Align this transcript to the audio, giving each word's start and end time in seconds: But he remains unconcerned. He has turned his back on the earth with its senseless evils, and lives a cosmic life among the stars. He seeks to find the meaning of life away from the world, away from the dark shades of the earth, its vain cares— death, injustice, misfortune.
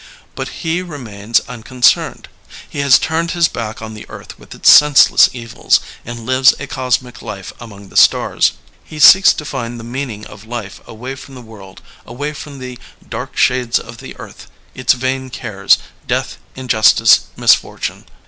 But 0.33 0.49
he 0.65 0.81
remains 0.81 1.41
unconcerned. 1.47 2.27
He 2.67 2.79
has 2.79 2.97
turned 2.97 3.33
his 3.37 3.47
back 3.47 3.83
on 3.83 3.93
the 3.93 4.07
earth 4.09 4.39
with 4.39 4.55
its 4.55 4.71
senseless 4.71 5.29
evils, 5.31 5.79
and 6.03 6.25
lives 6.25 6.55
a 6.59 6.65
cosmic 6.65 7.21
life 7.21 7.53
among 7.59 7.89
the 7.89 7.95
stars. 7.95 8.53
He 8.83 8.97
seeks 8.97 9.31
to 9.33 9.45
find 9.45 9.79
the 9.79 9.83
meaning 9.83 10.25
of 10.25 10.43
life 10.43 10.81
away 10.87 11.13
from 11.13 11.35
the 11.35 11.39
world, 11.43 11.83
away 12.03 12.33
from 12.33 12.57
the 12.57 12.79
dark 13.07 13.37
shades 13.37 13.77
of 13.77 13.99
the 13.99 14.17
earth, 14.17 14.47
its 14.73 14.93
vain 14.93 15.29
cares— 15.29 15.77
death, 16.07 16.39
injustice, 16.55 17.25
misfortune. 17.37 18.05